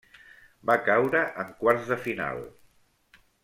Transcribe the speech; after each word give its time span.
Va 0.69 0.77
caure 0.87 1.21
en 1.43 1.53
quarts 1.61 1.93
de 1.93 2.01
final. 2.09 2.43